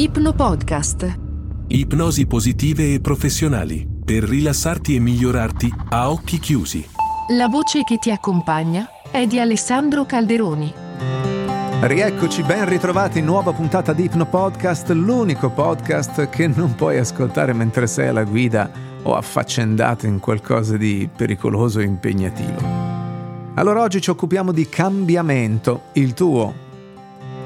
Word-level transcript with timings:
Ipno 0.00 0.32
Podcast. 0.32 1.18
Ipnosi 1.66 2.26
positive 2.26 2.94
e 2.94 3.00
professionali 3.02 3.86
per 4.02 4.22
rilassarti 4.22 4.94
e 4.94 4.98
migliorarti 4.98 5.70
a 5.90 6.10
occhi 6.10 6.38
chiusi. 6.38 6.82
La 7.36 7.48
voce 7.48 7.82
che 7.82 7.98
ti 7.98 8.10
accompagna 8.10 8.88
è 9.10 9.26
di 9.26 9.38
Alessandro 9.38 10.06
Calderoni. 10.06 10.72
Rieccoci, 11.82 12.42
ben 12.44 12.66
ritrovati 12.66 13.18
in 13.18 13.26
nuova 13.26 13.52
puntata 13.52 13.92
di 13.92 14.04
Ipno 14.04 14.24
Podcast, 14.24 14.88
l'unico 14.88 15.50
podcast 15.50 16.30
che 16.30 16.46
non 16.46 16.74
puoi 16.76 16.96
ascoltare 16.96 17.52
mentre 17.52 17.86
sei 17.86 18.08
alla 18.08 18.24
guida 18.24 18.70
o 19.02 19.14
affaccendato 19.14 20.06
in 20.06 20.18
qualcosa 20.18 20.78
di 20.78 21.10
pericoloso 21.14 21.78
e 21.78 21.84
impegnativo. 21.84 22.58
Allora 23.56 23.82
oggi 23.82 24.00
ci 24.00 24.08
occupiamo 24.08 24.50
di 24.50 24.66
cambiamento, 24.66 25.82
il 25.92 26.14
tuo 26.14 26.54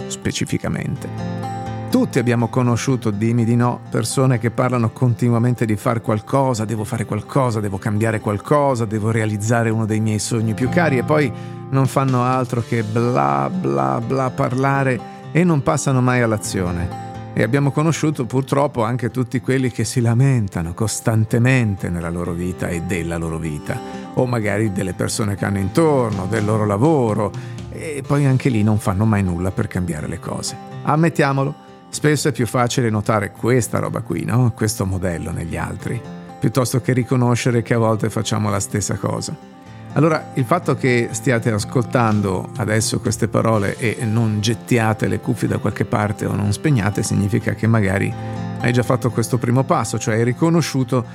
specificamente. 0.06 1.43
Tutti 1.94 2.18
abbiamo 2.18 2.48
conosciuto, 2.48 3.12
dimmi 3.12 3.44
di 3.44 3.54
no, 3.54 3.78
persone 3.88 4.40
che 4.40 4.50
parlano 4.50 4.90
continuamente 4.90 5.64
di 5.64 5.76
fare 5.76 6.00
qualcosa, 6.00 6.64
devo 6.64 6.82
fare 6.82 7.04
qualcosa, 7.04 7.60
devo 7.60 7.78
cambiare 7.78 8.18
qualcosa, 8.18 8.84
devo 8.84 9.12
realizzare 9.12 9.70
uno 9.70 9.86
dei 9.86 10.00
miei 10.00 10.18
sogni 10.18 10.54
più 10.54 10.68
cari 10.70 10.98
e 10.98 11.04
poi 11.04 11.32
non 11.70 11.86
fanno 11.86 12.24
altro 12.24 12.64
che 12.66 12.82
bla 12.82 13.48
bla 13.48 14.00
bla 14.04 14.28
parlare 14.30 15.00
e 15.30 15.44
non 15.44 15.62
passano 15.62 16.00
mai 16.00 16.20
all'azione. 16.20 17.32
E 17.32 17.44
abbiamo 17.44 17.70
conosciuto 17.70 18.24
purtroppo 18.24 18.82
anche 18.82 19.12
tutti 19.12 19.40
quelli 19.40 19.70
che 19.70 19.84
si 19.84 20.00
lamentano 20.00 20.74
costantemente 20.74 21.90
nella 21.90 22.10
loro 22.10 22.32
vita 22.32 22.66
e 22.66 22.82
della 22.82 23.18
loro 23.18 23.38
vita, 23.38 23.78
o 24.14 24.26
magari 24.26 24.72
delle 24.72 24.94
persone 24.94 25.36
che 25.36 25.44
hanno 25.44 25.58
intorno, 25.58 26.26
del 26.28 26.44
loro 26.44 26.66
lavoro, 26.66 27.30
e 27.70 28.02
poi 28.04 28.26
anche 28.26 28.48
lì 28.48 28.64
non 28.64 28.80
fanno 28.80 29.04
mai 29.04 29.22
nulla 29.22 29.52
per 29.52 29.68
cambiare 29.68 30.08
le 30.08 30.18
cose. 30.18 30.56
Ammettiamolo, 30.82 31.62
Spesso 31.94 32.26
è 32.26 32.32
più 32.32 32.44
facile 32.44 32.90
notare 32.90 33.30
questa 33.30 33.78
roba 33.78 34.00
qui, 34.00 34.24
no? 34.24 34.50
questo 34.50 34.84
modello 34.84 35.30
negli 35.30 35.56
altri, 35.56 35.98
piuttosto 36.40 36.80
che 36.80 36.92
riconoscere 36.92 37.62
che 37.62 37.74
a 37.74 37.78
volte 37.78 38.10
facciamo 38.10 38.50
la 38.50 38.58
stessa 38.58 38.96
cosa. 38.96 39.34
Allora, 39.92 40.32
il 40.34 40.44
fatto 40.44 40.74
che 40.74 41.10
stiate 41.12 41.52
ascoltando 41.52 42.50
adesso 42.56 42.98
queste 42.98 43.28
parole 43.28 43.76
e 43.76 44.04
non 44.04 44.40
gettiate 44.40 45.06
le 45.06 45.20
cuffie 45.20 45.46
da 45.46 45.58
qualche 45.58 45.84
parte 45.84 46.26
o 46.26 46.34
non 46.34 46.52
spegnate 46.52 47.04
significa 47.04 47.54
che 47.54 47.68
magari 47.68 48.12
hai 48.58 48.72
già 48.72 48.82
fatto 48.82 49.10
questo 49.10 49.38
primo 49.38 49.62
passo, 49.62 49.96
cioè 49.96 50.16
hai 50.16 50.24
riconosciuto 50.24 51.06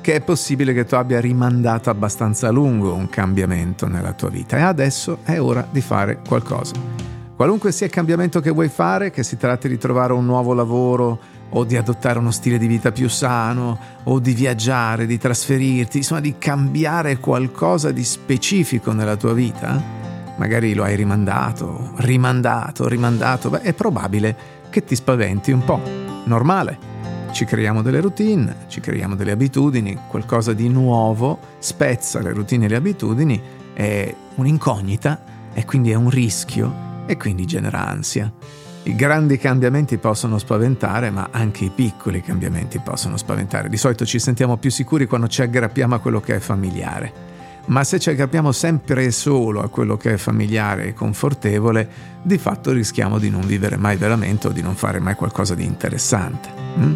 che 0.00 0.14
è 0.14 0.20
possibile 0.20 0.72
che 0.72 0.84
tu 0.84 0.94
abbia 0.94 1.18
rimandato 1.18 1.90
abbastanza 1.90 2.46
a 2.46 2.52
lungo 2.52 2.94
un 2.94 3.08
cambiamento 3.08 3.88
nella 3.88 4.12
tua 4.12 4.28
vita 4.28 4.56
e 4.56 4.60
adesso 4.60 5.18
è 5.24 5.40
ora 5.40 5.66
di 5.68 5.80
fare 5.80 6.20
qualcosa. 6.24 7.17
Qualunque 7.38 7.70
sia 7.70 7.86
il 7.86 7.92
cambiamento 7.92 8.40
che 8.40 8.50
vuoi 8.50 8.68
fare, 8.68 9.12
che 9.12 9.22
si 9.22 9.36
tratti 9.36 9.68
di 9.68 9.78
trovare 9.78 10.12
un 10.12 10.24
nuovo 10.24 10.54
lavoro 10.54 11.20
o 11.50 11.62
di 11.62 11.76
adottare 11.76 12.18
uno 12.18 12.32
stile 12.32 12.58
di 12.58 12.66
vita 12.66 12.90
più 12.90 13.08
sano 13.08 13.78
o 14.02 14.18
di 14.18 14.32
viaggiare, 14.32 15.06
di 15.06 15.18
trasferirti, 15.18 15.98
insomma 15.98 16.18
di 16.18 16.34
cambiare 16.36 17.18
qualcosa 17.18 17.92
di 17.92 18.02
specifico 18.02 18.90
nella 18.90 19.14
tua 19.14 19.34
vita, 19.34 19.80
magari 20.36 20.74
lo 20.74 20.82
hai 20.82 20.96
rimandato, 20.96 21.92
rimandato, 21.98 22.88
rimandato, 22.88 23.50
beh 23.50 23.60
è 23.60 23.72
probabile 23.72 24.36
che 24.68 24.82
ti 24.82 24.96
spaventi 24.96 25.52
un 25.52 25.62
po'. 25.62 25.80
Normale. 26.24 26.96
Ci 27.30 27.44
creiamo 27.44 27.82
delle 27.82 28.00
routine, 28.00 28.64
ci 28.66 28.80
creiamo 28.80 29.14
delle 29.14 29.30
abitudini, 29.30 29.96
qualcosa 30.08 30.54
di 30.54 30.68
nuovo 30.68 31.38
spezza 31.60 32.20
le 32.20 32.32
routine 32.32 32.64
e 32.64 32.68
le 32.68 32.74
abitudini, 32.74 33.40
è 33.74 34.12
un'incognita 34.34 35.22
e 35.54 35.64
quindi 35.64 35.92
è 35.92 35.94
un 35.94 36.10
rischio 36.10 36.86
e 37.08 37.16
quindi 37.16 37.46
genera 37.46 37.88
ansia. 37.88 38.30
I 38.82 38.94
grandi 38.94 39.38
cambiamenti 39.38 39.96
possono 39.96 40.36
spaventare, 40.36 41.10
ma 41.10 41.28
anche 41.30 41.64
i 41.64 41.70
piccoli 41.74 42.20
cambiamenti 42.20 42.78
possono 42.80 43.16
spaventare. 43.16 43.70
Di 43.70 43.78
solito 43.78 44.04
ci 44.04 44.18
sentiamo 44.18 44.58
più 44.58 44.70
sicuri 44.70 45.06
quando 45.06 45.26
ci 45.26 45.40
aggrappiamo 45.40 45.94
a 45.94 45.98
quello 46.00 46.20
che 46.20 46.36
è 46.36 46.38
familiare. 46.38 47.36
Ma 47.66 47.82
se 47.82 47.98
ci 47.98 48.10
aggrappiamo 48.10 48.52
sempre 48.52 49.04
e 49.04 49.10
solo 49.10 49.62
a 49.62 49.68
quello 49.68 49.96
che 49.96 50.14
è 50.14 50.16
familiare 50.18 50.86
e 50.86 50.94
confortevole, 50.94 51.88
di 52.22 52.36
fatto 52.36 52.72
rischiamo 52.72 53.18
di 53.18 53.30
non 53.30 53.46
vivere 53.46 53.76
mai 53.76 53.96
veramente 53.96 54.48
o 54.48 54.50
di 54.50 54.62
non 54.62 54.74
fare 54.74 55.00
mai 55.00 55.14
qualcosa 55.14 55.54
di 55.54 55.64
interessante. 55.64 56.48
Mm? 56.78 56.94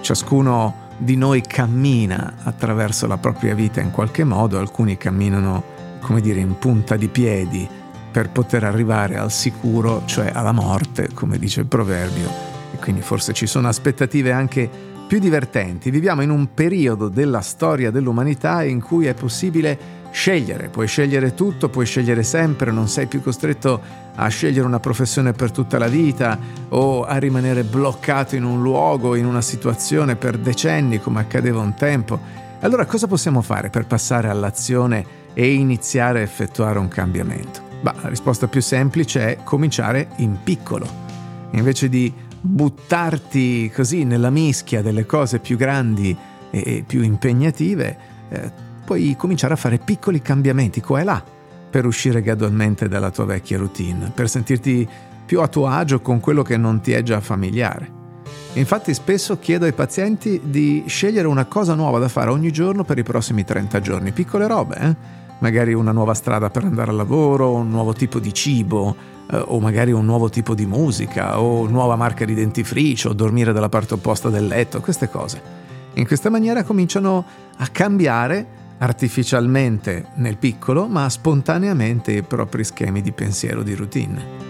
Ciascuno 0.00 0.88
di 0.96 1.16
noi 1.16 1.42
cammina 1.42 2.34
attraverso 2.42 3.06
la 3.08 3.18
propria 3.18 3.54
vita 3.54 3.80
in 3.80 3.90
qualche 3.90 4.22
modo, 4.22 4.58
alcuni 4.58 4.96
camminano, 4.96 5.62
come 6.00 6.20
dire, 6.20 6.40
in 6.40 6.56
punta 6.58 6.96
di 6.96 7.08
piedi, 7.08 7.68
per 8.10 8.30
poter 8.30 8.64
arrivare 8.64 9.16
al 9.16 9.30
sicuro, 9.30 10.02
cioè 10.06 10.30
alla 10.34 10.52
morte, 10.52 11.10
come 11.14 11.38
dice 11.38 11.60
il 11.60 11.66
proverbio. 11.66 12.28
E 12.72 12.76
quindi 12.78 13.02
forse 13.02 13.32
ci 13.32 13.46
sono 13.46 13.68
aspettative 13.68 14.32
anche 14.32 14.68
più 15.10 15.18
divertenti. 15.18 15.90
Viviamo 15.90 16.22
in 16.22 16.30
un 16.30 16.54
periodo 16.54 17.08
della 17.08 17.40
storia 17.40 17.90
dell'umanità 17.90 18.62
in 18.62 18.80
cui 18.80 19.06
è 19.06 19.14
possibile 19.14 19.98
scegliere, 20.12 20.68
puoi 20.68 20.86
scegliere 20.86 21.34
tutto, 21.34 21.68
puoi 21.68 21.86
scegliere 21.86 22.22
sempre, 22.22 22.70
non 22.70 22.88
sei 22.88 23.06
più 23.06 23.20
costretto 23.20 23.80
a 24.14 24.28
scegliere 24.28 24.66
una 24.66 24.80
professione 24.80 25.32
per 25.32 25.50
tutta 25.50 25.78
la 25.78 25.88
vita 25.88 26.38
o 26.68 27.04
a 27.04 27.16
rimanere 27.16 27.64
bloccato 27.64 28.36
in 28.36 28.44
un 28.44 28.60
luogo, 28.62 29.14
in 29.14 29.26
una 29.26 29.40
situazione 29.40 30.16
per 30.16 30.38
decenni 30.38 31.00
come 31.00 31.20
accadeva 31.20 31.60
un 31.60 31.74
tempo. 31.74 32.18
Allora 32.60 32.84
cosa 32.84 33.06
possiamo 33.06 33.40
fare 33.40 33.70
per 33.70 33.86
passare 33.86 34.28
all'azione 34.28 35.18
e 35.32 35.54
iniziare 35.54 36.20
a 36.20 36.22
effettuare 36.22 36.78
un 36.78 36.88
cambiamento? 36.88 37.69
Bah, 37.80 37.94
la 38.02 38.08
risposta 38.08 38.46
più 38.46 38.60
semplice 38.60 39.36
è 39.36 39.42
cominciare 39.42 40.08
in 40.16 40.38
piccolo. 40.42 40.86
Invece 41.52 41.88
di 41.88 42.12
buttarti 42.40 43.70
così 43.74 44.04
nella 44.04 44.30
mischia 44.30 44.82
delle 44.82 45.06
cose 45.06 45.38
più 45.38 45.56
grandi 45.56 46.16
e 46.50 46.84
più 46.86 47.02
impegnative, 47.02 47.98
eh, 48.28 48.52
puoi 48.84 49.14
cominciare 49.16 49.54
a 49.54 49.56
fare 49.56 49.78
piccoli 49.78 50.20
cambiamenti 50.20 50.80
qua 50.80 51.00
e 51.00 51.04
là 51.04 51.22
per 51.70 51.86
uscire 51.86 52.22
gradualmente 52.22 52.88
dalla 52.88 53.10
tua 53.10 53.24
vecchia 53.24 53.56
routine, 53.56 54.10
per 54.12 54.28
sentirti 54.28 54.88
più 55.24 55.40
a 55.40 55.48
tuo 55.48 55.68
agio 55.68 56.00
con 56.00 56.18
quello 56.18 56.42
che 56.42 56.56
non 56.56 56.80
ti 56.80 56.92
è 56.92 57.02
già 57.02 57.20
familiare. 57.20 57.98
Infatti 58.54 58.92
spesso 58.94 59.38
chiedo 59.38 59.64
ai 59.64 59.72
pazienti 59.72 60.40
di 60.42 60.82
scegliere 60.86 61.28
una 61.28 61.44
cosa 61.44 61.74
nuova 61.74 62.00
da 62.00 62.08
fare 62.08 62.30
ogni 62.30 62.50
giorno 62.50 62.82
per 62.82 62.98
i 62.98 63.04
prossimi 63.04 63.44
30 63.44 63.80
giorni, 63.80 64.10
piccole 64.10 64.48
robe, 64.48 64.76
eh? 64.76 65.19
Magari 65.40 65.74
una 65.74 65.92
nuova 65.92 66.14
strada 66.14 66.48
per 66.48 66.64
andare 66.64 66.90
al 66.90 66.96
lavoro, 66.96 67.52
un 67.52 67.68
nuovo 67.68 67.92
tipo 67.92 68.18
di 68.18 68.32
cibo, 68.32 68.96
eh, 69.30 69.36
o 69.36 69.60
magari 69.60 69.92
un 69.92 70.04
nuovo 70.04 70.30
tipo 70.30 70.54
di 70.54 70.66
musica, 70.66 71.40
o 71.40 71.66
nuova 71.66 71.96
marca 71.96 72.24
di 72.24 72.34
dentifricio, 72.34 73.12
dormire 73.12 73.52
dalla 73.52 73.68
parte 73.68 73.94
opposta 73.94 74.28
del 74.28 74.46
letto, 74.46 74.80
queste 74.80 75.08
cose. 75.08 75.58
In 75.94 76.06
questa 76.06 76.30
maniera 76.30 76.62
cominciano 76.62 77.24
a 77.56 77.66
cambiare 77.66 78.58
artificialmente 78.78 80.08
nel 80.14 80.38
piccolo, 80.38 80.86
ma 80.86 81.08
spontaneamente 81.08 82.12
i 82.12 82.22
propri 82.22 82.64
schemi 82.64 83.02
di 83.02 83.12
pensiero, 83.12 83.62
di 83.62 83.74
routine. 83.74 84.48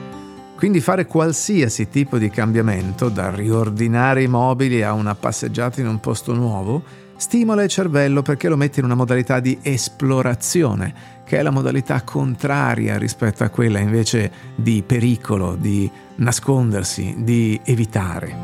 Quindi 0.56 0.80
fare 0.80 1.06
qualsiasi 1.06 1.88
tipo 1.88 2.18
di 2.18 2.28
cambiamento, 2.28 3.08
da 3.08 3.34
riordinare 3.34 4.22
i 4.22 4.28
mobili 4.28 4.82
a 4.82 4.92
una 4.92 5.14
passeggiata 5.14 5.80
in 5.80 5.86
un 5.86 6.00
posto 6.00 6.34
nuovo, 6.34 6.82
stimola 7.20 7.62
il 7.62 7.68
cervello 7.68 8.22
perché 8.22 8.48
lo 8.48 8.56
mette 8.56 8.80
in 8.80 8.86
una 8.86 8.94
modalità 8.94 9.40
di 9.40 9.58
esplorazione, 9.60 11.18
che 11.22 11.38
è 11.38 11.42
la 11.42 11.50
modalità 11.50 12.02
contraria 12.02 12.96
rispetto 12.96 13.44
a 13.44 13.50
quella 13.50 13.78
invece 13.78 14.32
di 14.54 14.82
pericolo, 14.82 15.54
di 15.54 15.88
nascondersi, 16.16 17.16
di 17.18 17.60
evitare. 17.64 18.34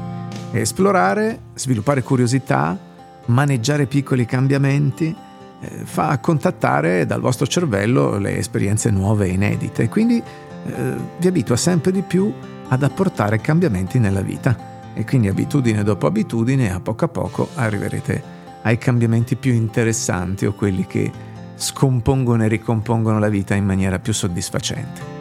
Esplorare, 0.52 1.40
sviluppare 1.54 2.02
curiosità, 2.02 2.78
maneggiare 3.26 3.86
piccoli 3.86 4.26
cambiamenti, 4.26 5.14
eh, 5.58 5.68
fa 5.84 6.18
contattare 6.18 7.06
dal 7.06 7.22
vostro 7.22 7.46
cervello 7.46 8.18
le 8.18 8.36
esperienze 8.36 8.90
nuove 8.90 9.26
e 9.26 9.30
inedite, 9.30 9.88
quindi 9.88 10.18
eh, 10.18 10.94
vi 11.16 11.26
abitua 11.26 11.56
sempre 11.56 11.92
di 11.92 12.02
più 12.02 12.30
ad 12.68 12.82
apportare 12.82 13.40
cambiamenti 13.40 13.98
nella 13.98 14.20
vita 14.20 14.74
e 14.92 15.04
quindi 15.06 15.28
abitudine 15.28 15.82
dopo 15.82 16.06
abitudine 16.06 16.70
a 16.72 16.80
poco 16.80 17.06
a 17.06 17.08
poco 17.08 17.48
arriverete 17.54 18.22
a 18.22 18.35
ai 18.66 18.78
cambiamenti 18.78 19.36
più 19.36 19.52
interessanti 19.52 20.44
o 20.44 20.52
quelli 20.52 20.86
che 20.86 21.10
scompongono 21.54 22.44
e 22.44 22.48
ricompongono 22.48 23.20
la 23.20 23.28
vita 23.28 23.54
in 23.54 23.64
maniera 23.64 24.00
più 24.00 24.12
soddisfacente. 24.12 25.14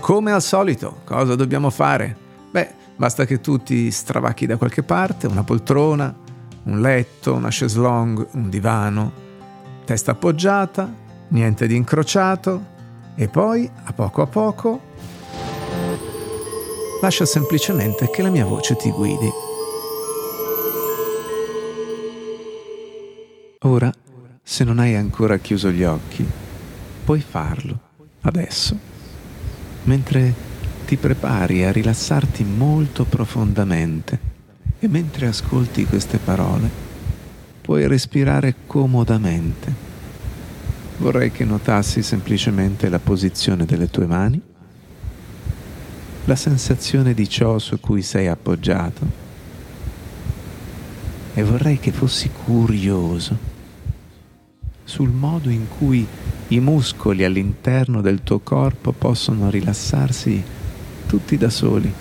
Come 0.00 0.32
al 0.32 0.42
solito, 0.42 0.98
cosa 1.04 1.36
dobbiamo 1.36 1.70
fare? 1.70 2.16
Beh, 2.50 2.74
basta 2.96 3.24
che 3.26 3.40
tu 3.40 3.58
ti 3.58 3.92
stravacchi 3.92 4.44
da 4.46 4.56
qualche 4.56 4.82
parte, 4.82 5.28
una 5.28 5.44
poltrona, 5.44 6.12
un 6.64 6.80
letto, 6.80 7.34
una 7.34 7.48
chaise 7.50 7.78
un 7.78 8.48
divano, 8.48 9.12
testa 9.84 10.10
appoggiata, 10.10 10.92
niente 11.28 11.68
di 11.68 11.76
incrociato 11.76 12.78
e 13.14 13.28
poi, 13.28 13.70
a 13.84 13.92
poco 13.92 14.22
a 14.22 14.26
poco, 14.26 14.80
lascia 17.00 17.24
semplicemente 17.24 18.10
che 18.10 18.22
la 18.22 18.30
mia 18.30 18.44
voce 18.44 18.74
ti 18.74 18.90
guidi. 18.90 19.49
Ora, 23.64 23.92
se 24.42 24.64
non 24.64 24.78
hai 24.78 24.96
ancora 24.96 25.36
chiuso 25.36 25.70
gli 25.70 25.82
occhi, 25.82 26.26
puoi 27.04 27.20
farlo 27.20 27.78
adesso, 28.22 28.74
mentre 29.82 30.32
ti 30.86 30.96
prepari 30.96 31.62
a 31.62 31.70
rilassarti 31.70 32.42
molto 32.42 33.04
profondamente 33.04 34.18
E 34.78 34.88
mentre 34.88 35.26
ascolti 35.26 35.84
queste 35.84 36.16
parole, 36.16 36.70
puoi 37.60 37.86
respirare 37.86 38.54
comodamente. 38.66 39.74
Vorrei 40.96 41.30
che 41.30 41.44
notassi 41.44 42.02
semplicemente 42.02 42.88
la 42.88 42.98
posizione 42.98 43.66
delle 43.66 43.90
tue 43.90 44.06
mani, 44.06 44.40
la 46.24 46.36
sensazione 46.36 47.12
di 47.12 47.28
ciò 47.28 47.58
su 47.58 47.78
cui 47.78 48.00
sei 48.00 48.26
appoggiato 48.26 49.28
e 51.34 51.42
vorrei 51.44 51.78
che 51.78 51.92
fossi 51.92 52.30
curioso 52.30 53.49
sul 54.84 55.10
modo 55.10 55.50
in 55.50 55.66
cui 55.68 56.06
i 56.48 56.60
muscoli 56.60 57.24
all'interno 57.24 58.00
del 58.00 58.22
tuo 58.22 58.40
corpo 58.40 58.92
possono 58.92 59.50
rilassarsi 59.50 60.42
tutti 61.06 61.36
da 61.36 61.50
soli, 61.50 61.92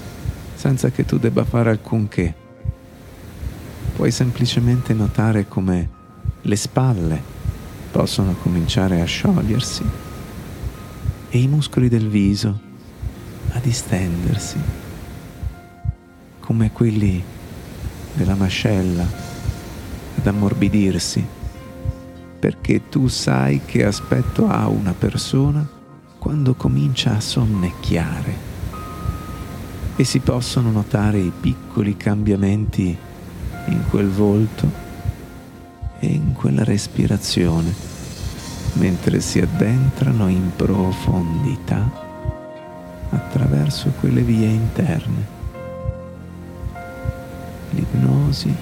senza 0.56 0.90
che 0.90 1.06
tu 1.06 1.18
debba 1.18 1.44
fare 1.44 1.70
alcunché. 1.70 2.34
Puoi 3.96 4.12
semplicemente 4.12 4.94
notare 4.94 5.48
come 5.48 5.90
le 6.42 6.56
spalle 6.56 7.22
possono 7.92 8.36
cominciare 8.42 9.02
a 9.02 9.06
sciogliersi 9.06 9.84
e 11.30 11.38
i 11.38 11.48
muscoli 11.48 11.90
del 11.90 12.08
viso 12.08 12.60
a 13.52 13.60
distendersi, 13.60 14.58
come 16.40 16.72
quelli 16.72 17.24
della 18.14 18.36
mascella 18.36 19.06
ad 20.18 20.28
ammorbidirsi, 20.28 21.26
perché 22.40 22.88
tu 22.90 23.08
sai 23.08 23.62
che 23.66 23.84
aspetto 23.84 24.48
ha 24.48 24.68
una 24.68 24.94
persona 24.94 25.68
quando 26.18 26.54
comincia 26.56 27.16
a 27.16 27.20
sonnecchiare 27.20 28.48
e 29.96 30.04
si 30.06 30.20
possono 30.20 30.72
notare 30.72 31.20
i 31.20 31.32
piccoli 31.38 31.98
cambiamenti 31.98 32.98
in 33.68 33.84
quel 33.90 34.08
volto 34.08 34.72
e 36.00 36.08
in 36.08 36.34
quella 36.34 36.64
respirazione 36.64 37.74
mentre 38.74 39.20
si 39.20 39.40
addentrano 39.40 40.30
in 40.30 40.52
profondità 40.56 42.08
attraverso 43.10 43.92
quelle 44.00 44.22
vie 44.22 44.48
interne. 44.48 45.38
L'ipnosi 47.72 48.56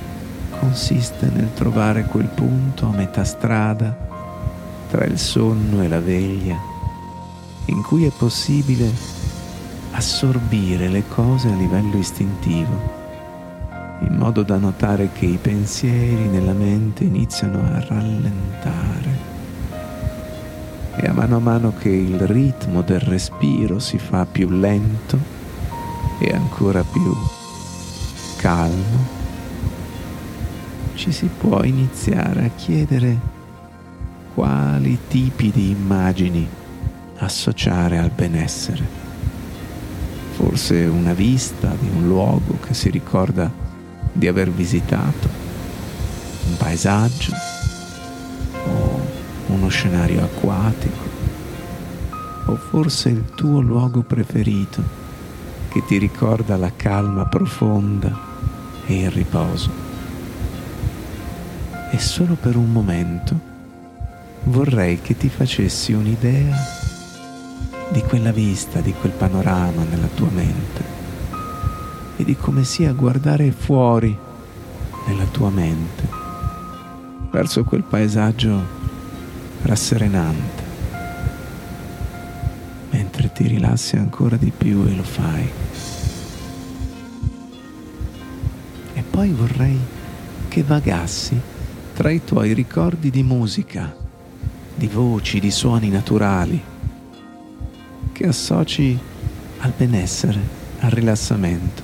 consiste 0.59 1.29
nel 1.33 1.53
trovare 1.53 2.03
quel 2.03 2.27
punto 2.27 2.85
a 2.85 2.95
metà 2.95 3.23
strada 3.23 3.95
tra 4.89 5.05
il 5.05 5.17
sonno 5.17 5.81
e 5.83 5.87
la 5.87 5.99
veglia 5.99 6.57
in 7.65 7.81
cui 7.83 8.05
è 8.05 8.11
possibile 8.11 8.89
assorbire 9.91 10.87
le 10.87 11.03
cose 11.07 11.49
a 11.49 11.55
livello 11.55 11.97
istintivo 11.97 12.97
in 14.01 14.15
modo 14.15 14.43
da 14.43 14.57
notare 14.57 15.09
che 15.11 15.25
i 15.25 15.37
pensieri 15.41 16.27
nella 16.27 16.53
mente 16.53 17.03
iniziano 17.03 17.59
a 17.59 17.79
rallentare. 17.79 19.35
E 20.95 21.07
a 21.07 21.13
mano 21.13 21.37
a 21.37 21.39
mano 21.39 21.73
che 21.77 21.89
il 21.89 22.19
ritmo 22.27 22.81
del 22.81 22.99
respiro 22.99 23.79
si 23.79 23.97
fa 23.97 24.25
più 24.25 24.49
lento 24.49 25.17
e 26.19 26.31
ancora 26.33 26.83
più 26.83 27.15
calmo, 28.37 29.16
ci 30.97 31.11
si 31.11 31.27
può 31.27 31.63
iniziare 31.63 32.45
a 32.45 32.49
chiedere 32.49 33.35
quali 34.33 34.97
tipi 35.07 35.51
di 35.51 35.69
immagini 35.69 36.47
associare 37.17 37.99
al 37.99 38.09
benessere. 38.09 38.83
Forse 40.31 40.85
una 40.85 41.13
vista 41.13 41.75
di 41.79 41.87
un 41.87 42.07
luogo 42.07 42.57
che 42.65 42.73
si 42.73 42.89
ricorda 42.89 43.49
di 44.11 44.27
aver 44.27 44.49
visitato, 44.49 45.29
un 46.47 46.57
paesaggio 46.57 47.31
o 48.65 49.01
uno 49.47 49.67
scenario 49.67 50.23
acquatico 50.23 51.05
o 52.45 52.55
forse 52.55 53.09
il 53.09 53.23
tuo 53.35 53.61
luogo 53.61 54.01
preferito 54.01 54.81
che 55.69 55.83
ti 55.85 55.97
ricorda 55.97 56.57
la 56.57 56.71
calma 56.75 57.25
profonda 57.25 58.17
e 58.87 59.01
il 59.01 59.11
riposo. 59.11 59.86
E 61.89 61.99
solo 61.99 62.35
per 62.35 62.55
un 62.55 62.71
momento 62.71 63.39
vorrei 64.43 65.01
che 65.01 65.17
ti 65.17 65.29
facessi 65.29 65.93
un'idea 65.93 66.55
di 67.91 68.01
quella 68.01 68.31
vista, 68.31 68.81
di 68.81 68.93
quel 68.93 69.13
panorama 69.13 69.83
nella 69.83 70.07
tua 70.07 70.29
mente 70.29 70.95
e 72.17 72.23
di 72.23 72.35
come 72.35 72.63
sia 72.63 72.91
guardare 72.93 73.51
fuori 73.51 74.17
nella 75.07 75.25
tua 75.25 75.49
mente 75.49 76.07
verso 77.31 77.63
quel 77.63 77.83
paesaggio 77.83 78.75
rasserenante 79.61 80.65
mentre 82.89 83.31
ti 83.31 83.47
rilassi 83.47 83.95
ancora 83.95 84.37
di 84.37 84.51
più 84.55 84.85
e 84.87 84.95
lo 84.95 85.03
fai. 85.03 85.49
E 88.93 89.01
poi 89.01 89.31
vorrei 89.31 89.79
che 90.47 90.63
vagassi 90.63 91.39
tra 91.97 92.11
i 92.11 92.23
tuoi 92.23 92.53
ricordi 92.53 93.09
di 93.09 93.23
musica, 93.23 93.91
di 94.75 94.85
voci, 94.85 95.39
di 95.39 95.49
suoni 95.49 95.89
naturali, 95.89 96.61
che 98.11 98.27
associ 98.27 98.95
al 99.57 99.73
benessere, 99.75 100.39
al 100.81 100.91
rilassamento 100.91 101.81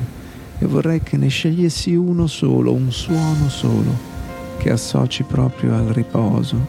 e 0.60 0.68
vorrei 0.68 1.02
che 1.02 1.18
ne 1.18 1.30
scegliessi 1.30 1.96
uno 1.96 2.28
solo, 2.28 2.74
un 2.74 2.92
suono 2.92 3.50
solo, 3.50 3.92
che 4.60 4.70
associ 4.70 5.24
proprio 5.24 5.74
al 5.74 5.88
riposo, 5.88 6.64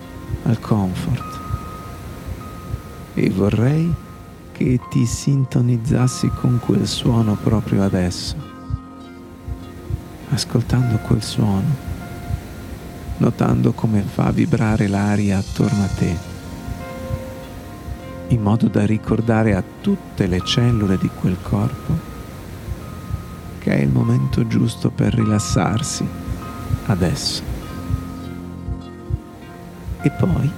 al 0.45 0.59
comfort. 0.59 1.41
E 3.13 3.29
vorrei 3.29 3.93
che 4.53 4.81
ti 4.89 5.05
sintonizzassi 5.05 6.29
con 6.29 6.61
quel 6.65 6.87
suono 6.87 7.35
proprio 7.35 7.83
adesso, 7.83 8.37
ascoltando 10.31 10.97
quel 10.97 11.23
suono, 11.23 11.84
notando 13.25 13.73
come 13.73 14.03
fa 14.03 14.31
vibrare 14.31 14.87
l'aria 14.87 15.39
attorno 15.39 15.83
a 15.83 15.87
te, 15.87 16.17
in 18.29 18.43
modo 18.43 18.69
da 18.69 18.85
ricordare 18.85 19.55
a 19.55 19.65
tutte 19.81 20.27
le 20.27 20.43
cellule 20.45 20.99
di 20.99 21.09
quel 21.09 21.39
corpo 21.41 22.13
che 23.61 23.77
è 23.77 23.81
il 23.81 23.89
momento 23.89 24.47
giusto 24.47 24.91
per 24.91 25.15
rilassarsi 25.15 26.07
adesso. 26.87 27.43
E 30.03 30.11
poi 30.11 30.51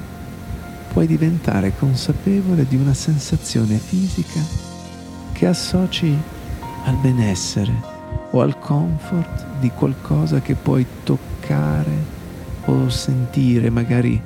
puoi 0.92 1.06
diventare 1.06 1.73
consapevole 1.78 2.66
di 2.66 2.75
una 2.75 2.94
sensazione 2.94 3.76
fisica 3.76 4.40
che 5.30 5.46
associ 5.46 6.18
al 6.85 6.96
benessere 6.96 7.94
o 8.32 8.40
al 8.40 8.58
comfort 8.58 9.61
di 9.61 9.70
qualcosa 9.70 10.40
che 10.40 10.56
puoi 10.56 10.85
toccare 11.04 12.15
o 12.66 12.88
sentire, 12.88 13.70
magari 13.70 14.20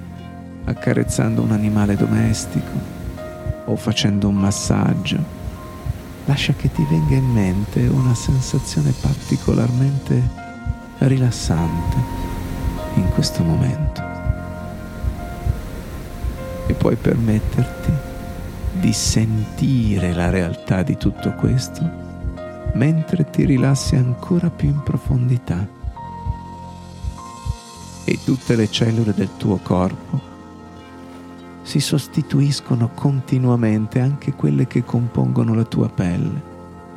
accarezzando 0.64 1.42
un 1.42 1.52
animale 1.52 1.96
domestico 1.96 2.98
o 3.64 3.76
facendo 3.76 4.28
un 4.28 4.36
massaggio 4.36 5.38
lascia 6.30 6.52
che 6.52 6.70
ti 6.70 6.86
venga 6.88 7.16
in 7.16 7.32
mente 7.32 7.80
una 7.88 8.14
sensazione 8.14 8.92
particolarmente 9.00 10.22
rilassante 10.98 11.96
in 12.94 13.08
questo 13.10 13.42
momento. 13.42 14.00
E 16.66 16.74
puoi 16.74 16.94
permetterti 16.94 17.90
di 18.72 18.92
sentire 18.92 20.12
la 20.12 20.30
realtà 20.30 20.84
di 20.84 20.96
tutto 20.96 21.32
questo 21.32 21.98
mentre 22.74 23.28
ti 23.28 23.44
rilassi 23.44 23.96
ancora 23.96 24.50
più 24.50 24.68
in 24.68 24.82
profondità. 24.84 25.79
E 28.10 28.18
tutte 28.24 28.56
le 28.56 28.68
cellule 28.68 29.14
del 29.14 29.36
tuo 29.36 29.60
corpo 29.62 30.20
si 31.62 31.78
sostituiscono 31.78 32.90
continuamente 32.92 34.00
anche 34.00 34.32
quelle 34.32 34.66
che 34.66 34.82
compongono 34.82 35.54
la 35.54 35.62
tua 35.62 35.88
pelle. 35.88 36.42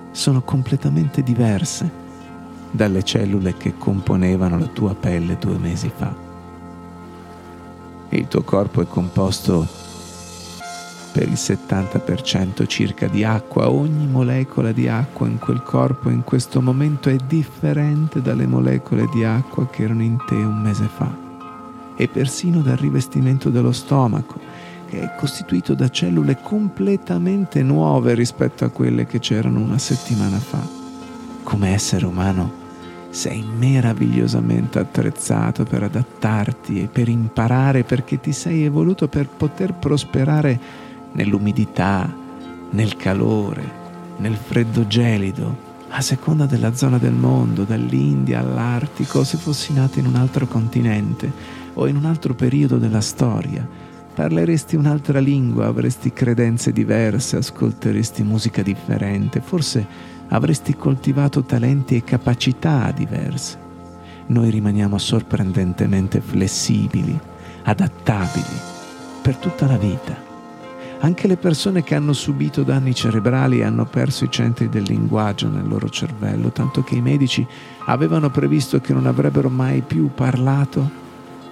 Sono 0.09 0.41
completamente 0.41 1.21
diverse 1.21 1.87
dalle 2.71 3.03
cellule 3.03 3.55
che 3.57 3.77
componevano 3.77 4.57
la 4.57 4.65
tua 4.65 4.95
pelle 4.95 5.37
due 5.37 5.59
mesi 5.59 5.91
fa. 5.95 6.15
Il 8.09 8.27
tuo 8.27 8.41
corpo 8.41 8.81
è 8.81 8.87
composto 8.87 9.67
per 11.13 11.27
il 11.27 11.33
70% 11.33 12.65
circa 12.65 13.07
di 13.07 13.23
acqua. 13.23 13.69
Ogni 13.69 14.07
molecola 14.07 14.71
di 14.71 14.89
acqua 14.89 15.27
in 15.27 15.37
quel 15.37 15.61
corpo 15.61 16.09
in 16.09 16.23
questo 16.23 16.59
momento 16.59 17.09
è 17.09 17.15
differente 17.27 18.19
dalle 18.21 18.47
molecole 18.47 19.07
di 19.13 19.23
acqua 19.23 19.69
che 19.69 19.83
erano 19.83 20.01
in 20.01 20.17
te 20.25 20.33
un 20.33 20.59
mese 20.59 20.89
fa 20.93 21.15
e 21.95 22.07
persino 22.07 22.61
dal 22.61 22.77
rivestimento 22.77 23.51
dello 23.51 23.71
stomaco, 23.71 24.39
che 24.89 25.01
è 25.01 25.15
costituito 25.15 25.75
da 25.75 25.89
cellule 25.89 26.39
completamente 26.41 27.61
nuove 27.61 28.15
rispetto 28.15 28.65
a 28.65 28.69
quelle 28.69 29.05
che 29.05 29.19
c'erano 29.19 29.59
una 29.59 29.77
settimana 29.77 30.37
fa. 30.37 30.67
Come 31.43 31.73
essere 31.73 32.07
umano 32.07 32.61
sei 33.13 33.43
meravigliosamente 33.43 34.79
attrezzato 34.79 35.65
per 35.65 35.83
adattarti 35.83 36.81
e 36.81 36.87
per 36.87 37.09
imparare 37.09 37.83
perché 37.83 38.19
ti 38.19 38.31
sei 38.31 38.63
evoluto 38.63 39.07
per 39.07 39.27
poter 39.27 39.75
prosperare 39.75 40.59
nell'umidità, 41.13 42.11
nel 42.71 42.95
calore, 42.95 43.81
nel 44.17 44.35
freddo 44.35 44.85
gelido, 44.87 45.71
a 45.89 46.01
seconda 46.01 46.45
della 46.45 46.73
zona 46.73 46.97
del 46.97 47.13
mondo, 47.13 47.63
dall'India 47.63 48.39
all'Artico, 48.39 49.23
se 49.23 49.37
fossi 49.37 49.73
nato 49.73 49.99
in 49.99 50.07
un 50.07 50.15
altro 50.15 50.47
continente 50.47 51.31
o 51.73 51.87
in 51.87 51.95
un 51.95 52.05
altro 52.05 52.33
periodo 52.33 52.77
della 52.77 53.01
storia. 53.01 53.67
Parleresti 54.13 54.75
un'altra 54.75 55.19
lingua, 55.19 55.67
avresti 55.67 56.11
credenze 56.11 56.71
diverse, 56.71 57.37
ascolteresti 57.37 58.23
musica 58.23 58.61
differente, 58.61 59.41
forse 59.41 59.85
avresti 60.29 60.75
coltivato 60.75 61.43
talenti 61.43 61.95
e 61.95 62.03
capacità 62.03 62.91
diverse. 62.91 63.59
Noi 64.27 64.49
rimaniamo 64.49 64.97
sorprendentemente 64.97 66.21
flessibili, 66.21 67.19
adattabili 67.63 68.71
per 69.21 69.35
tutta 69.37 69.67
la 69.67 69.77
vita. 69.77 70.32
Anche 71.03 71.27
le 71.27 71.35
persone 71.35 71.83
che 71.83 71.95
hanno 71.95 72.13
subito 72.13 72.63
danni 72.63 72.95
cerebrali 72.95 73.61
hanno 73.61 73.83
perso 73.83 74.23
i 74.23 74.31
centri 74.31 74.69
del 74.69 74.83
linguaggio 74.83 75.49
nel 75.49 75.67
loro 75.67 75.89
cervello, 75.89 76.49
tanto 76.49 76.81
che 76.81 76.95
i 76.95 77.01
medici 77.01 77.45
avevano 77.87 78.29
previsto 78.29 78.79
che 78.79 78.93
non 78.93 79.05
avrebbero 79.05 79.49
mai 79.49 79.81
più 79.81 80.11
parlato, 80.13 80.89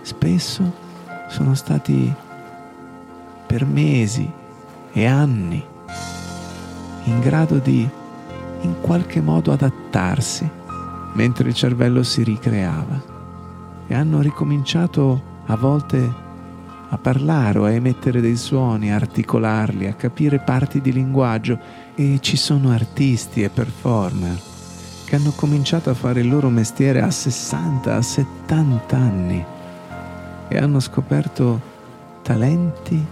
spesso 0.03 0.73
sono 1.27 1.53
stati 1.53 2.13
per 3.45 3.65
mesi 3.65 4.31
e 4.93 5.05
anni 5.05 5.61
in 7.03 7.19
grado 7.19 7.57
di 7.57 7.89
in 8.61 8.75
qualche 8.79 9.19
modo 9.19 9.51
adattarsi 9.51 10.49
mentre 11.13 11.49
il 11.49 11.55
cervello 11.55 12.03
si 12.03 12.23
ricreava. 12.23 13.03
E 13.85 13.93
hanno 13.93 14.21
ricominciato 14.21 15.21
a 15.47 15.57
volte 15.57 16.29
a 16.93 16.97
parlare 16.97 17.59
o 17.59 17.63
a 17.63 17.71
emettere 17.71 18.19
dei 18.19 18.35
suoni, 18.35 18.91
a 18.91 18.95
articolarli, 18.95 19.87
a 19.87 19.93
capire 19.93 20.39
parti 20.39 20.81
di 20.81 20.91
linguaggio 20.91 21.57
e 21.95 22.17
ci 22.19 22.35
sono 22.35 22.71
artisti 22.71 23.43
e 23.43 23.49
performer 23.49 24.37
che 25.05 25.15
hanno 25.15 25.31
cominciato 25.31 25.89
a 25.89 25.93
fare 25.93 26.19
il 26.19 26.29
loro 26.29 26.49
mestiere 26.49 27.01
a 27.01 27.09
60, 27.09 27.95
a 27.95 28.01
70 28.01 28.97
anni 28.97 29.45
e 30.49 30.57
hanno 30.57 30.79
scoperto 30.81 31.59
talenti 32.21 33.05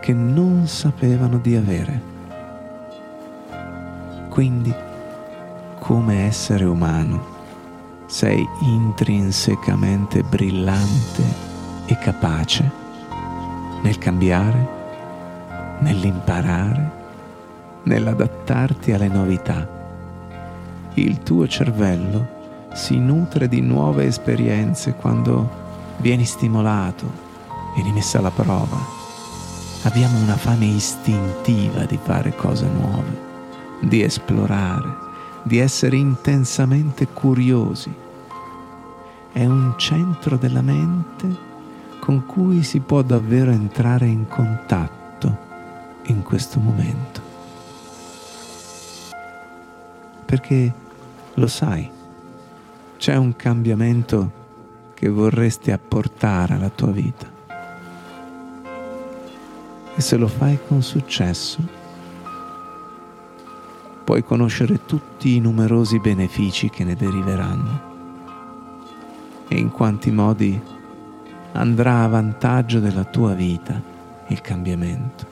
che 0.00 0.12
non 0.12 0.66
sapevano 0.66 1.38
di 1.38 1.56
avere. 1.56 2.02
Quindi, 4.28 4.74
come 5.78 6.26
essere 6.26 6.64
umano, 6.64 7.40
sei 8.06 8.46
intrinsecamente 8.60 10.22
brillante 10.22 11.22
e 11.86 11.96
capace 11.98 12.81
nel 13.82 13.98
cambiare, 13.98 14.68
nell'imparare, 15.80 16.90
nell'adattarti 17.84 18.92
alle 18.92 19.08
novità. 19.08 19.68
Il 20.94 21.22
tuo 21.22 21.46
cervello 21.46 22.40
si 22.74 22.98
nutre 22.98 23.48
di 23.48 23.60
nuove 23.60 24.04
esperienze 24.04 24.94
quando 24.94 25.60
vieni 25.98 26.24
stimolato, 26.24 27.10
vieni 27.74 27.92
messa 27.92 28.18
alla 28.18 28.30
prova. 28.30 29.00
Abbiamo 29.82 30.18
una 30.18 30.36
fame 30.36 30.66
istintiva 30.66 31.84
di 31.84 31.98
fare 32.00 32.34
cose 32.36 32.68
nuove, 32.68 33.18
di 33.80 34.02
esplorare, 34.02 34.96
di 35.42 35.58
essere 35.58 35.96
intensamente 35.96 37.08
curiosi. 37.08 37.92
È 39.32 39.44
un 39.44 39.74
centro 39.76 40.36
della 40.36 40.62
mente 40.62 41.50
con 42.02 42.26
cui 42.26 42.64
si 42.64 42.80
può 42.80 43.02
davvero 43.02 43.52
entrare 43.52 44.08
in 44.08 44.26
contatto 44.26 45.38
in 46.06 46.24
questo 46.24 46.58
momento. 46.58 47.20
Perché 50.24 50.72
lo 51.34 51.46
sai, 51.46 51.88
c'è 52.96 53.14
un 53.14 53.36
cambiamento 53.36 54.32
che 54.94 55.08
vorresti 55.08 55.70
apportare 55.70 56.54
alla 56.54 56.70
tua 56.70 56.90
vita. 56.90 57.30
E 59.94 60.00
se 60.00 60.16
lo 60.16 60.26
fai 60.26 60.58
con 60.66 60.82
successo, 60.82 61.60
puoi 64.02 64.24
conoscere 64.24 64.84
tutti 64.86 65.36
i 65.36 65.40
numerosi 65.40 66.00
benefici 66.00 66.68
che 66.68 66.82
ne 66.82 66.96
deriveranno 66.96 67.90
e 69.46 69.56
in 69.56 69.70
quanti 69.70 70.10
modi 70.10 70.71
andrà 71.52 72.02
a 72.02 72.08
vantaggio 72.08 72.80
della 72.80 73.04
tua 73.04 73.34
vita 73.34 73.80
il 74.28 74.40
cambiamento. 74.40 75.26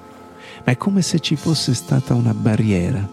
Ma 0.65 0.73
è 0.73 0.77
come 0.77 1.03
se 1.03 1.21
ci 1.21 1.37
fosse 1.37 1.75
stata 1.75 2.15
una 2.15 2.35
barriera 2.35 3.07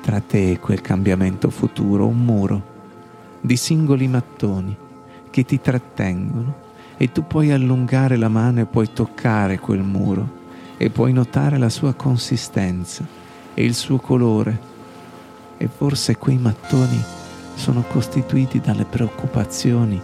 tra 0.00 0.20
te 0.20 0.52
e 0.52 0.58
quel 0.58 0.80
cambiamento 0.80 1.50
futuro, 1.50 2.06
un 2.06 2.24
muro 2.24 2.62
di 3.40 3.56
singoli 3.56 4.06
mattoni 4.08 4.76
che 5.30 5.44
ti 5.44 5.60
trattengono 5.60 6.68
e 6.96 7.10
tu 7.12 7.26
puoi 7.26 7.50
allungare 7.50 8.16
la 8.16 8.28
mano 8.28 8.60
e 8.60 8.66
puoi 8.66 8.92
toccare 8.92 9.58
quel 9.58 9.82
muro 9.82 10.38
e 10.76 10.90
puoi 10.90 11.12
notare 11.12 11.58
la 11.58 11.68
sua 11.68 11.94
consistenza 11.94 13.04
e 13.54 13.64
il 13.64 13.74
suo 13.74 13.98
colore 13.98 14.68
e 15.56 15.68
forse 15.68 16.16
quei 16.16 16.38
mattoni 16.38 17.02
sono 17.54 17.82
costituiti 17.82 18.60
dalle 18.60 18.84
preoccupazioni 18.84 20.00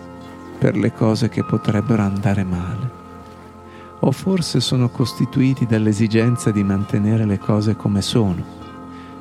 per 0.58 0.76
le 0.76 0.92
cose 0.92 1.28
che 1.28 1.44
potrebbero 1.44 2.02
andare 2.02 2.44
male. 2.44 3.04
O 4.00 4.10
forse 4.10 4.60
sono 4.60 4.88
costituiti 4.88 5.66
dall'esigenza 5.66 6.50
di 6.50 6.62
mantenere 6.62 7.25
le 7.25 7.38
cose 7.38 7.76
come 7.76 8.02
sono, 8.02 8.42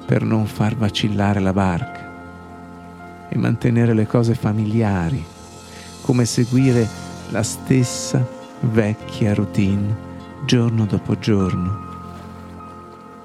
per 0.06 0.24
non 0.24 0.46
far 0.46 0.76
vacillare 0.76 1.40
la 1.40 1.54
barca, 1.54 3.28
e 3.30 3.38
mantenere 3.38 3.94
le 3.94 4.06
cose 4.06 4.36
familiari, 4.36 5.24
come 6.02 6.26
seguire 6.26 6.88
la 7.30 7.44
stessa 7.44 8.26
vecchia 8.62 9.34
routine 9.34 10.04
giorno 10.46 10.86
dopo 10.86 11.18
giorno, 11.18 11.84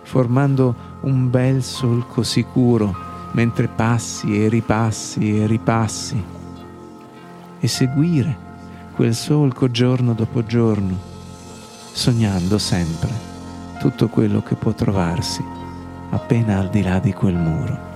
formando 0.03 0.75
un 1.03 1.31
bel 1.31 1.63
solco 1.63 2.23
sicuro 2.23 3.09
mentre 3.33 3.69
passi 3.69 4.43
e 4.43 4.49
ripassi 4.49 5.41
e 5.41 5.47
ripassi 5.47 6.39
e 7.61 7.69
seguire 7.69 8.49
quel 8.95 9.15
solco 9.15 9.71
giorno 9.71 10.15
dopo 10.15 10.45
giorno, 10.45 10.97
sognando 11.93 12.59
sempre 12.59 13.11
tutto 13.79 14.09
quello 14.09 14.43
che 14.43 14.57
può 14.57 14.73
trovarsi 14.73 15.43
appena 16.11 16.59
al 16.59 16.69
di 16.71 16.83
là 16.83 16.99
di 16.99 17.13
quel 17.13 17.35
muro. 17.35 17.89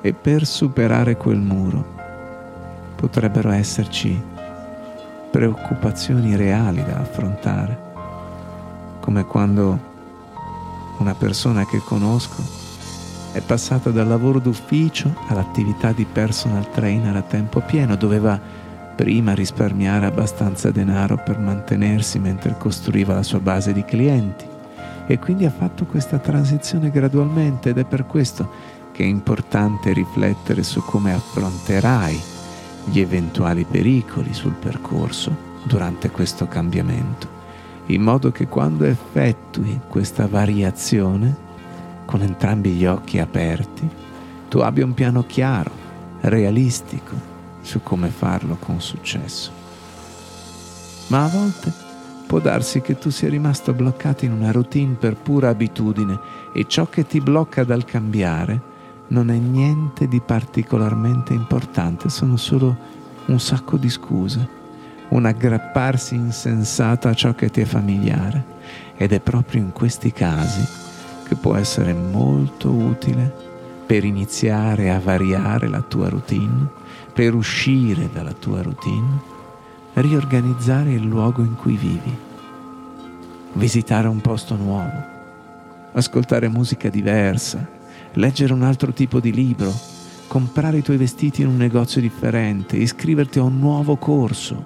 E 0.00 0.12
per 0.12 0.46
superare 0.46 1.16
quel 1.16 1.38
muro 1.38 2.00
potrebbero 2.96 3.50
esserci 3.50 4.20
preoccupazioni 5.30 6.36
reali 6.36 6.84
da 6.84 6.98
affrontare, 6.98 7.90
come 9.00 9.24
quando 9.24 9.90
una 10.98 11.14
persona 11.14 11.64
che 11.66 11.78
conosco 11.78 12.61
è 13.32 13.40
passata 13.40 13.90
dal 13.90 14.06
lavoro 14.06 14.38
d'ufficio 14.38 15.14
all'attività 15.28 15.92
di 15.92 16.04
personal 16.04 16.70
trainer 16.70 17.16
a 17.16 17.22
tempo 17.22 17.60
pieno, 17.60 17.96
doveva 17.96 18.38
prima 18.94 19.32
risparmiare 19.32 20.04
abbastanza 20.04 20.70
denaro 20.70 21.16
per 21.16 21.38
mantenersi 21.38 22.18
mentre 22.18 22.56
costruiva 22.58 23.14
la 23.14 23.22
sua 23.22 23.40
base 23.40 23.72
di 23.72 23.84
clienti. 23.84 24.44
E 25.06 25.18
quindi 25.18 25.46
ha 25.46 25.50
fatto 25.50 25.86
questa 25.86 26.18
transizione 26.18 26.90
gradualmente 26.90 27.70
ed 27.70 27.78
è 27.78 27.84
per 27.84 28.06
questo 28.06 28.50
che 28.92 29.02
è 29.02 29.06
importante 29.06 29.92
riflettere 29.92 30.62
su 30.62 30.84
come 30.84 31.14
affronterai 31.14 32.20
gli 32.84 33.00
eventuali 33.00 33.64
pericoli 33.64 34.34
sul 34.34 34.52
percorso 34.52 35.34
durante 35.64 36.10
questo 36.10 36.46
cambiamento, 36.46 37.28
in 37.86 38.02
modo 38.02 38.30
che 38.30 38.46
quando 38.46 38.84
effettui 38.84 39.80
questa 39.88 40.26
variazione 40.26 41.50
con 42.12 42.20
entrambi 42.20 42.72
gli 42.72 42.84
occhi 42.84 43.20
aperti, 43.20 43.88
tu 44.50 44.58
abbia 44.58 44.84
un 44.84 44.92
piano 44.92 45.24
chiaro, 45.24 45.70
realistico 46.20 47.14
su 47.62 47.82
come 47.82 48.08
farlo 48.08 48.58
con 48.60 48.82
successo. 48.82 49.50
Ma 51.06 51.24
a 51.24 51.28
volte 51.28 51.72
può 52.26 52.38
darsi 52.38 52.82
che 52.82 52.98
tu 52.98 53.08
sia 53.08 53.30
rimasto 53.30 53.72
bloccato 53.72 54.26
in 54.26 54.32
una 54.32 54.52
routine 54.52 54.92
per 54.92 55.16
pura 55.16 55.48
abitudine 55.48 56.20
e 56.52 56.66
ciò 56.68 56.86
che 56.86 57.06
ti 57.06 57.18
blocca 57.18 57.64
dal 57.64 57.86
cambiare 57.86 58.60
non 59.08 59.30
è 59.30 59.38
niente 59.38 60.06
di 60.06 60.20
particolarmente 60.20 61.32
importante, 61.32 62.10
sono 62.10 62.36
solo 62.36 62.76
un 63.24 63.40
sacco 63.40 63.78
di 63.78 63.88
scuse, 63.88 64.46
un 65.08 65.24
aggrapparsi 65.24 66.14
insensato 66.14 67.08
a 67.08 67.14
ciò 67.14 67.34
che 67.34 67.48
ti 67.48 67.62
è 67.62 67.64
familiare. 67.64 68.50
Ed 68.98 69.12
è 69.12 69.20
proprio 69.20 69.62
in 69.62 69.72
questi 69.72 70.12
casi 70.12 70.81
che 71.32 71.38
può 71.38 71.56
essere 71.56 71.94
molto 71.94 72.70
utile 72.70 73.34
per 73.86 74.04
iniziare 74.04 74.90
a 74.90 75.00
variare 75.00 75.66
la 75.66 75.80
tua 75.80 76.10
routine, 76.10 76.68
per 77.10 77.34
uscire 77.34 78.10
dalla 78.12 78.34
tua 78.34 78.60
routine, 78.60 79.18
riorganizzare 79.94 80.92
il 80.92 81.02
luogo 81.02 81.40
in 81.40 81.56
cui 81.56 81.76
vivi, 81.76 82.14
visitare 83.54 84.08
un 84.08 84.20
posto 84.20 84.56
nuovo, 84.56 84.92
ascoltare 85.92 86.48
musica 86.48 86.90
diversa, 86.90 87.66
leggere 88.12 88.52
un 88.52 88.62
altro 88.62 88.92
tipo 88.92 89.18
di 89.18 89.32
libro, 89.32 89.72
comprare 90.26 90.78
i 90.78 90.82
tuoi 90.82 90.98
vestiti 90.98 91.40
in 91.40 91.48
un 91.48 91.56
negozio 91.56 92.02
differente, 92.02 92.76
iscriverti 92.76 93.38
a 93.38 93.44
un 93.44 93.58
nuovo 93.58 93.96
corso, 93.96 94.64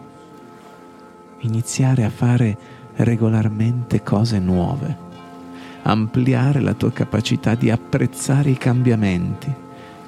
iniziare 1.40 2.02
a 2.02 2.10
fare 2.10 2.58
regolarmente 2.96 4.02
cose 4.02 4.40
nuove, 4.40 5.05
ampliare 5.88 6.60
la 6.60 6.74
tua 6.74 6.90
capacità 6.90 7.54
di 7.54 7.70
apprezzare 7.70 8.50
i 8.50 8.58
cambiamenti 8.58 9.52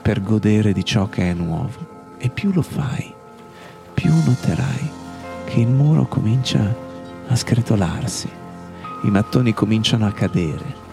per 0.02 0.22
godere 0.22 0.72
di 0.72 0.84
ciò 0.84 1.08
che 1.08 1.30
è 1.30 1.34
nuovo. 1.34 1.96
E 2.18 2.30
più 2.30 2.52
lo 2.52 2.62
fai, 2.62 3.12
più 3.94 4.12
noterai 4.12 4.90
che 5.44 5.60
il 5.60 5.68
muro 5.68 6.06
comincia 6.06 6.74
a 7.28 7.36
scretolarsi, 7.36 8.28
i 9.04 9.10
mattoni 9.10 9.54
cominciano 9.54 10.06
a 10.06 10.12
cadere. 10.12 10.86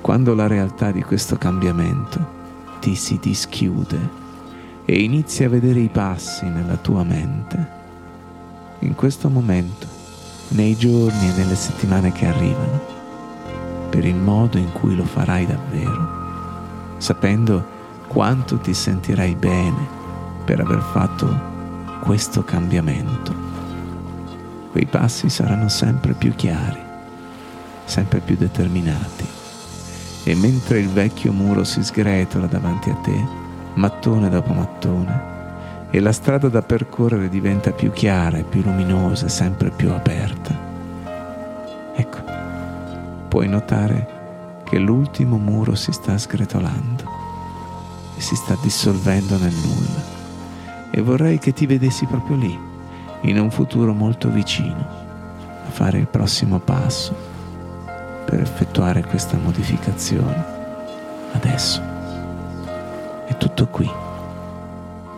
Quando 0.00 0.34
la 0.34 0.46
realtà 0.46 0.90
di 0.90 1.02
questo 1.02 1.36
cambiamento 1.36 2.38
ti 2.80 2.94
si 2.94 3.18
dischiude 3.20 4.18
e 4.86 5.02
inizi 5.02 5.44
a 5.44 5.50
vedere 5.50 5.80
i 5.80 5.88
passi 5.88 6.46
nella 6.46 6.76
tua 6.76 7.04
mente, 7.04 7.78
in 8.78 8.94
questo 8.94 9.28
momento, 9.28 9.86
nei 10.48 10.74
giorni 10.76 11.28
e 11.28 11.36
nelle 11.36 11.54
settimane 11.54 12.10
che 12.12 12.24
arrivano, 12.24 12.99
per 13.90 14.04
il 14.04 14.14
modo 14.14 14.56
in 14.56 14.72
cui 14.72 14.94
lo 14.94 15.04
farai 15.04 15.46
davvero, 15.46 16.94
sapendo 16.98 17.78
quanto 18.06 18.58
ti 18.58 18.72
sentirai 18.72 19.34
bene 19.34 19.86
per 20.44 20.60
aver 20.60 20.80
fatto 20.80 21.48
questo 22.00 22.42
cambiamento. 22.42 23.48
Quei 24.70 24.86
passi 24.86 25.28
saranno 25.28 25.68
sempre 25.68 26.14
più 26.14 26.34
chiari, 26.34 26.80
sempre 27.84 28.20
più 28.20 28.36
determinati. 28.36 29.26
E 30.22 30.34
mentre 30.34 30.78
il 30.78 30.88
vecchio 30.88 31.32
muro 31.32 31.64
si 31.64 31.82
sgretola 31.82 32.46
davanti 32.46 32.90
a 32.90 32.94
te, 32.94 33.24
mattone 33.74 34.28
dopo 34.28 34.52
mattone, 34.52 35.88
e 35.90 35.98
la 35.98 36.12
strada 36.12 36.48
da 36.48 36.62
percorrere 36.62 37.28
diventa 37.28 37.72
più 37.72 37.90
chiara 37.90 38.38
e 38.38 38.44
più 38.44 38.62
luminosa 38.62 39.28
sempre 39.28 39.70
più 39.70 39.90
aperta. 39.90 40.59
Puoi 43.40 43.52
notare 43.52 44.60
che 44.64 44.76
l'ultimo 44.76 45.38
muro 45.38 45.74
si 45.74 45.92
sta 45.92 46.18
sgretolando 46.18 47.04
e 48.14 48.20
si 48.20 48.36
sta 48.36 48.54
dissolvendo 48.60 49.38
nel 49.38 49.54
nulla. 49.54 50.90
E 50.90 51.00
vorrei 51.00 51.38
che 51.38 51.54
ti 51.54 51.64
vedessi 51.64 52.04
proprio 52.04 52.36
lì, 52.36 52.58
in 53.22 53.40
un 53.40 53.50
futuro 53.50 53.94
molto 53.94 54.28
vicino, 54.28 54.86
a 55.66 55.70
fare 55.70 55.96
il 55.96 56.06
prossimo 56.06 56.58
passo 56.58 57.16
per 58.26 58.42
effettuare 58.42 59.06
questa 59.06 59.38
modificazione. 59.38 60.44
Adesso 61.32 61.80
è 63.24 63.34
tutto 63.38 63.68
qui. 63.68 63.90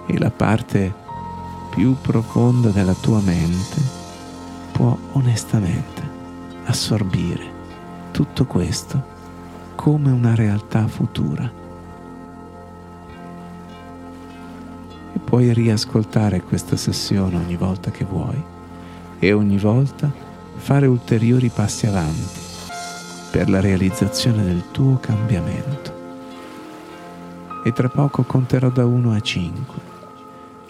E 0.07 0.19
la 0.21 0.31
parte 0.31 0.95
più 1.71 1.97
profonda 2.01 2.69
della 2.69 2.95
tua 2.95 3.21
mente 3.21 3.83
può 4.71 4.97
onestamente 5.11 6.09
assorbire 6.67 7.52
tutto 8.13 8.45
questo 8.45 9.11
come 9.75 10.13
una 10.13 10.37
realtà 10.37 10.87
futura. 10.87 11.63
puoi 15.33 15.51
riascoltare 15.55 16.43
questa 16.43 16.77
sessione 16.77 17.37
ogni 17.37 17.57
volta 17.57 17.91
che 17.91 18.05
vuoi 18.05 18.39
e 19.19 19.33
ogni 19.33 19.57
volta 19.57 20.13
fare 20.57 20.87
ulteriori 20.87 21.49
passi 21.49 21.87
avanti 21.87 22.39
per 23.31 23.49
la 23.49 23.59
realizzazione 23.59 24.45
del 24.45 24.65
tuo 24.73 24.99
cambiamento. 25.01 26.01
E 27.65 27.73
tra 27.73 27.89
poco 27.89 28.25
conterò 28.25 28.69
da 28.69 28.85
1 28.85 29.11
a 29.11 29.21
5. 29.21 29.75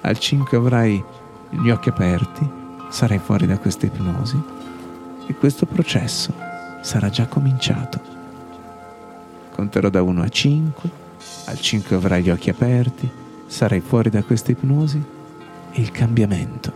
Al 0.03 0.17
5 0.17 0.57
avrai 0.57 1.03
gli 1.51 1.69
occhi 1.69 1.89
aperti, 1.89 2.49
sarai 2.89 3.19
fuori 3.19 3.47
da 3.47 3.59
questa 3.59 3.87
ipnosi 3.87 4.41
e 5.27 5.35
questo 5.35 5.67
processo 5.67 6.52
sarà 6.83 7.09
già 7.09 7.27
cominciato. 7.27 8.01
Conterò 9.55 9.89
da 9.89 10.03
1 10.03 10.23
a 10.23 10.29
5, 10.29 10.91
al 11.47 11.59
5 11.59 11.97
avrai 11.97 12.23
gli 12.23 12.31
occhi 12.31 12.51
aperti, 12.51 13.09
sarai 13.47 13.81
fuori 13.81 14.11
da 14.11 14.23
questa 14.23 14.51
ipnosi 14.51 15.03
e 15.71 15.81
il 15.81 15.91
cambiamento 15.91 16.73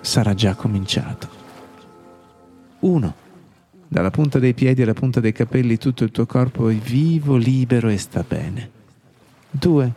sarà 0.00 0.34
già 0.34 0.54
cominciato. 0.54 1.28
1. 2.80 3.14
Dalla 3.88 4.10
punta 4.10 4.38
dei 4.38 4.54
piedi 4.54 4.82
alla 4.82 4.92
punta 4.92 5.20
dei 5.20 5.32
capelli 5.32 5.78
tutto 5.78 6.04
il 6.04 6.10
tuo 6.10 6.26
corpo 6.26 6.68
è 6.68 6.74
vivo, 6.74 7.36
libero 7.36 7.88
e 7.88 7.96
sta 7.96 8.24
bene. 8.26 8.70
2. 9.50 9.92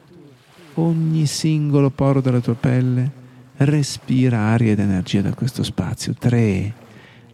Ogni 0.75 1.25
singolo 1.25 1.89
poro 1.89 2.21
della 2.21 2.39
tua 2.39 2.53
pelle 2.53 3.11
respira 3.57 4.39
aria 4.39 4.73
ed 4.73 4.79
energia 4.79 5.21
da 5.21 5.33
questo 5.33 5.63
spazio. 5.63 6.13
3. 6.13 6.85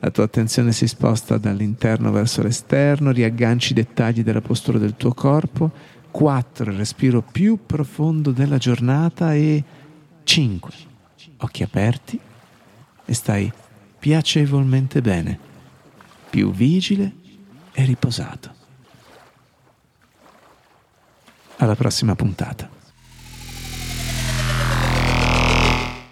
La 0.03 0.11
tua 0.11 0.25
attenzione 0.25 0.73
si 0.73 0.85
sposta 0.85 1.37
dall'interno 1.37 2.11
verso 2.11 2.43
l'esterno, 2.43 3.11
riagganci 3.11 3.71
i 3.71 3.75
dettagli 3.75 4.21
della 4.21 4.41
postura 4.41 4.77
del 4.77 4.97
tuo 4.97 5.13
corpo 5.13 5.71
4 6.11 6.71
il 6.71 6.77
respiro 6.77 7.21
più 7.21 7.65
profondo 7.65 8.31
della 8.31 8.57
giornata 8.57 9.33
e 9.33 9.63
5 10.23 10.73
occhi 11.37 11.63
aperti 11.63 12.19
e 13.05 13.13
stai 13.13 13.49
piacevolmente 13.97 14.99
bene, 15.01 15.39
più 16.29 16.51
vigile 16.51 17.13
e 17.71 17.85
riposato. 17.85 18.53
Alla 21.57 21.75
prossima 21.75 22.13
puntata. 22.13 22.69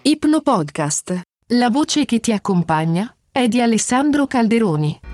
Ipno 0.04 0.42
Podcast. 0.42 1.22
La 1.48 1.70
voce 1.70 2.06
che 2.06 2.22
ti 2.22 2.32
accompagna 2.32 3.14
è 3.34 3.48
di 3.48 3.62
Alessandro 3.62 4.28
Calderoni. 4.28 5.11